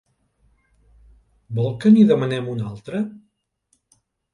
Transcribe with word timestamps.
Vol 1.59 1.71
que 1.85 1.95
n'hi 1.95 2.09
demanem 2.15 2.53
una 2.59 2.69
altra? 2.75 3.07